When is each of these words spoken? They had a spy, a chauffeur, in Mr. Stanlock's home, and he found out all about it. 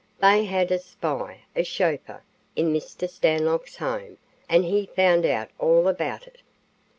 They 0.19 0.45
had 0.45 0.71
a 0.71 0.79
spy, 0.79 1.41
a 1.55 1.63
chauffeur, 1.63 2.23
in 2.55 2.73
Mr. 2.73 3.07
Stanlock's 3.07 3.75
home, 3.75 4.17
and 4.49 4.65
he 4.65 4.87
found 4.87 5.27
out 5.27 5.49
all 5.59 5.87
about 5.87 6.25
it. 6.25 6.41